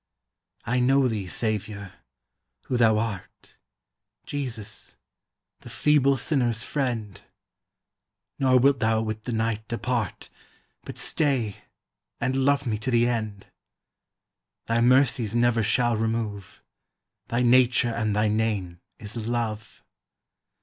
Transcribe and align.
I 0.65 0.79
know 0.79 1.07
thee, 1.07 1.27
Saviour, 1.27 1.93
who 2.63 2.75
thou 2.75 2.97
art, 2.97 3.57
Jesus, 4.25 4.95
the 5.59 5.69
feeble 5.69 6.17
sinner's 6.17 6.63
friend; 6.63 7.21
Nor 8.39 8.57
wilt 8.57 8.79
thou 8.79 9.01
with 9.03 9.25
the 9.25 9.31
night 9.31 9.67
depart, 9.67 10.31
But 10.85 10.97
stay 10.97 11.57
and 12.19 12.35
love 12.35 12.65
me 12.65 12.79
to 12.79 12.89
the 12.89 13.07
end; 13.07 13.45
Thy 14.65 14.81
mercies 14.81 15.35
never 15.35 15.61
shall 15.61 15.95
remove; 15.95 16.63
Thy 17.27 17.43
nature 17.43 17.89
and 17.93 18.15
thy 18.15 18.27
name 18.27 18.81
is 18.97 19.15
Love. 19.27 19.83